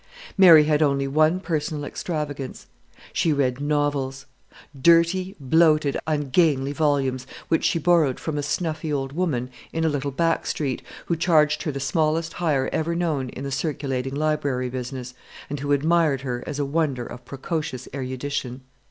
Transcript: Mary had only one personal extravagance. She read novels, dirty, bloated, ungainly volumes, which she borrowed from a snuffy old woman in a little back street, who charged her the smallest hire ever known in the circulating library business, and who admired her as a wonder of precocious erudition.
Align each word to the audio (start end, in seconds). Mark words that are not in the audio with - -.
Mary 0.35 0.63
had 0.63 0.81
only 0.81 1.07
one 1.07 1.39
personal 1.39 1.85
extravagance. 1.85 2.65
She 3.13 3.31
read 3.31 3.59
novels, 3.61 4.25
dirty, 4.75 5.35
bloated, 5.39 5.95
ungainly 6.07 6.73
volumes, 6.73 7.27
which 7.49 7.63
she 7.63 7.77
borrowed 7.77 8.19
from 8.19 8.35
a 8.35 8.41
snuffy 8.41 8.91
old 8.91 9.13
woman 9.13 9.51
in 9.71 9.85
a 9.85 9.89
little 9.89 10.09
back 10.09 10.47
street, 10.47 10.81
who 11.05 11.15
charged 11.15 11.61
her 11.61 11.71
the 11.71 11.79
smallest 11.79 12.33
hire 12.33 12.67
ever 12.73 12.95
known 12.95 13.29
in 13.29 13.43
the 13.43 13.51
circulating 13.51 14.15
library 14.15 14.69
business, 14.71 15.13
and 15.51 15.59
who 15.59 15.71
admired 15.71 16.21
her 16.21 16.43
as 16.47 16.57
a 16.57 16.65
wonder 16.65 17.05
of 17.05 17.23
precocious 17.23 17.87
erudition. 17.93 18.61